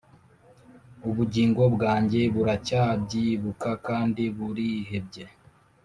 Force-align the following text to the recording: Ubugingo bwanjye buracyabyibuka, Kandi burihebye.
Ubugingo 1.09 1.61
bwanjye 1.75 2.21
buracyabyibuka, 2.35 3.69
Kandi 3.87 4.23
burihebye. 4.35 5.25